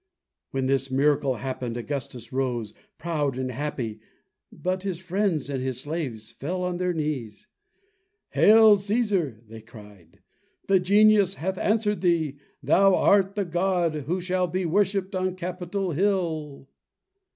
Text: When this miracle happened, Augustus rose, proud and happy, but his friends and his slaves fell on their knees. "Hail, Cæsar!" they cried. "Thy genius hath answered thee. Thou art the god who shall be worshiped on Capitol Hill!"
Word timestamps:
When 0.49 0.65
this 0.65 0.89
miracle 0.89 1.35
happened, 1.35 1.77
Augustus 1.77 2.33
rose, 2.33 2.73
proud 2.97 3.37
and 3.37 3.51
happy, 3.51 3.99
but 4.51 4.81
his 4.81 4.97
friends 4.97 5.47
and 5.47 5.61
his 5.61 5.79
slaves 5.81 6.31
fell 6.31 6.63
on 6.63 6.77
their 6.77 6.91
knees. 6.91 7.45
"Hail, 8.29 8.77
Cæsar!" 8.77 9.47
they 9.47 9.61
cried. 9.61 10.21
"Thy 10.67 10.79
genius 10.79 11.35
hath 11.35 11.59
answered 11.59 12.01
thee. 12.01 12.39
Thou 12.63 12.95
art 12.95 13.35
the 13.35 13.45
god 13.45 13.93
who 14.09 14.19
shall 14.19 14.47
be 14.47 14.65
worshiped 14.65 15.13
on 15.13 15.35
Capitol 15.35 15.91
Hill!" 15.91 16.67